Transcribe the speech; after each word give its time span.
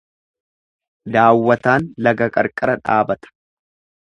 Daawwataan 1.15 1.85
laga 2.09 2.29
qarqara 2.39 2.79
dhaabata. 2.83 3.33